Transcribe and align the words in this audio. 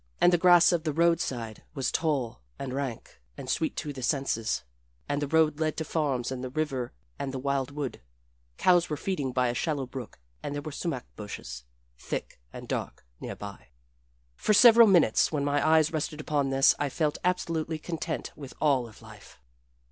And 0.19 0.33
the 0.33 0.37
grass 0.39 0.71
by 0.71 0.77
the 0.77 0.91
road 0.93 1.19
side 1.21 1.61
was 1.75 1.91
tall 1.91 2.41
and 2.57 2.73
rank 2.73 3.21
and 3.37 3.47
sweet 3.47 3.75
to 3.75 3.93
the 3.93 4.01
senses, 4.01 4.63
and 5.07 5.21
the 5.21 5.27
road 5.27 5.59
led 5.59 5.77
to 5.77 5.85
farms 5.85 6.31
and 6.31 6.43
the 6.43 6.49
river 6.49 6.91
and 7.19 7.31
the 7.31 7.37
wildwood. 7.37 8.01
Cows 8.57 8.89
were 8.89 8.97
feeding 8.97 9.31
by 9.31 9.49
a 9.49 9.53
shallow 9.53 9.85
brook, 9.85 10.17
and 10.41 10.55
there 10.55 10.61
were 10.63 10.71
sumach 10.71 11.05
bushes, 11.15 11.65
thick 11.99 12.39
and 12.51 12.67
dark, 12.67 13.05
near 13.19 13.35
by. 13.35 13.67
For 14.35 14.55
several 14.55 14.87
minutes 14.87 15.31
when 15.31 15.45
my 15.45 15.63
eyes 15.63 15.93
rested 15.93 16.19
upon 16.19 16.49
this 16.49 16.73
I 16.79 16.89
felt 16.89 17.19
absolutely 17.23 17.77
content 17.77 18.31
with 18.35 18.55
all 18.59 18.87
of 18.87 19.03
life. 19.03 19.37